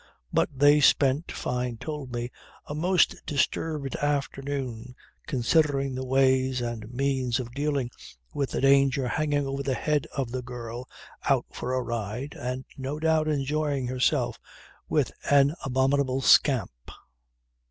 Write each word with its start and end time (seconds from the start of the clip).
But 0.33 0.49
they 0.57 0.79
spent, 0.81 1.31
Fyne 1.31 1.77
told 1.77 2.11
me, 2.11 2.31
a 2.65 2.73
most 2.73 3.21
disturbed 3.23 3.95
afternoon, 3.97 4.95
considering 5.27 5.93
the 5.93 6.03
ways 6.03 6.59
and 6.59 6.91
means 6.91 7.39
of 7.39 7.53
dealing 7.53 7.91
with 8.33 8.49
the 8.49 8.61
danger 8.61 9.07
hanging 9.07 9.45
over 9.45 9.61
the 9.61 9.75
head 9.75 10.07
of 10.17 10.31
the 10.31 10.41
girl 10.41 10.89
out 11.25 11.45
for 11.51 11.75
a 11.75 11.83
ride 11.83 12.33
(and 12.33 12.65
no 12.79 12.99
doubt 12.99 13.27
enjoying 13.27 13.85
herself) 13.85 14.39
with 14.89 15.11
an 15.29 15.53
abominable 15.63 16.21
scamp. 16.21 16.89